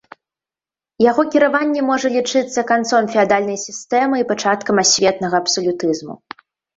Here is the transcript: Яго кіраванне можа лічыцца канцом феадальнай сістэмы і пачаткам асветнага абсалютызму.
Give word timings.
Яго 1.09 1.25
кіраванне 1.33 1.81
можа 1.89 2.07
лічыцца 2.15 2.63
канцом 2.71 3.03
феадальнай 3.15 3.59
сістэмы 3.65 4.15
і 4.23 4.25
пачаткам 4.31 4.75
асветнага 4.85 5.35
абсалютызму. 5.45 6.13